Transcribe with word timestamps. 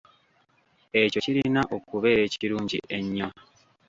Ekyo 1.01 1.19
kirina 1.25 1.61
okubeera 1.77 2.21
ekirungi 2.27 2.77
ennyo. 2.97 3.27